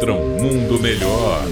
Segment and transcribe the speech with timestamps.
[0.00, 1.42] contra um mundo melhor.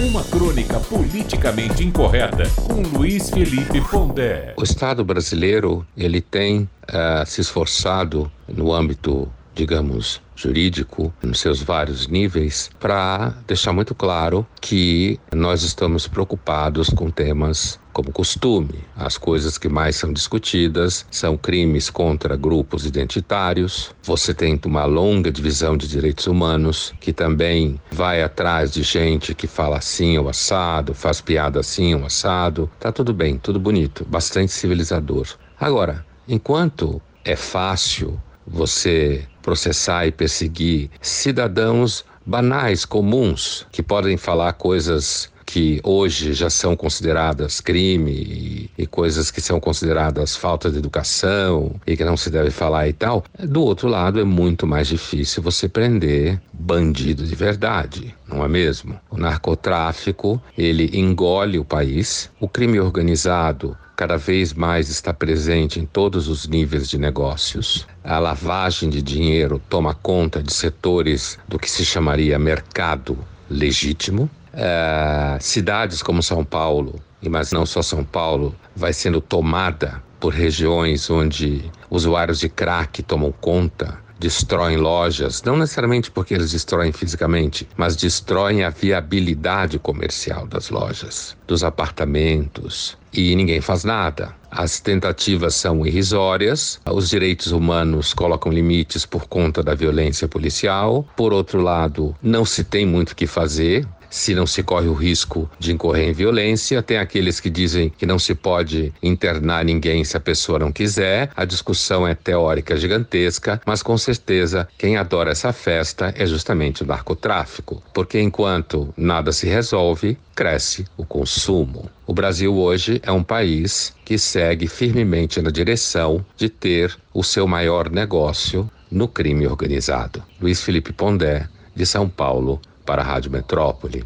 [0.00, 4.54] Uma crônica politicamente incorreta com Luiz Felipe Pondé.
[4.56, 12.06] O Estado brasileiro ele tem uh, se esforçado no âmbito digamos, jurídico, nos seus vários
[12.08, 18.84] níveis, para deixar muito claro que nós estamos preocupados com temas como costume.
[18.96, 23.94] As coisas que mais são discutidas são crimes contra grupos identitários.
[24.02, 29.46] Você tem uma longa divisão de direitos humanos que também vai atrás de gente que
[29.46, 32.70] fala assim ou assado, faz piada assim ou assado.
[32.78, 35.26] Tá tudo bem, tudo bonito, bastante civilizador.
[35.58, 45.28] Agora, enquanto é fácil você processar e perseguir cidadãos banais, comuns, que podem falar coisas
[45.44, 51.74] que hoje já são consideradas crime e, e, coisas que são consideradas falta de educação
[51.84, 53.24] e que não se deve falar e tal.
[53.36, 59.00] Do outro lado, é muito mais difícil você prender bandido de verdade, não é mesmo?
[59.10, 65.84] O narcotráfico, ele engole o país, o crime organizado cada vez mais está presente em
[65.84, 67.86] todos os níveis de negócios.
[68.02, 73.18] A lavagem de dinheiro toma conta de setores do que se chamaria mercado
[73.50, 74.30] legítimo.
[74.54, 81.10] É, cidades como São Paulo, mas não só São Paulo, vai sendo tomada por regiões
[81.10, 87.96] onde usuários de crack tomam conta destroem lojas, não necessariamente porque eles destroem fisicamente, mas
[87.96, 94.34] destroem a viabilidade comercial das lojas, dos apartamentos, e ninguém faz nada.
[94.50, 101.08] As tentativas são irrisórias, os direitos humanos colocam limites por conta da violência policial.
[101.16, 104.92] Por outro lado, não se tem muito o que fazer, se não se corre o
[104.92, 106.82] risco de incorrer em violência.
[106.82, 111.30] Tem aqueles que dizem que não se pode internar ninguém se a pessoa não quiser.
[111.36, 116.86] A discussão é teórica gigantesca, mas com certeza quem adora essa festa é justamente o
[116.86, 121.88] narcotráfico, porque enquanto nada se resolve, cresce o consumo.
[122.06, 127.46] O Brasil hoje é um país que segue firmemente na direção de ter o seu
[127.46, 130.22] maior negócio no crime organizado.
[130.40, 134.04] Luiz Felipe Pondé, de São Paulo, para a Rádio Metrópole.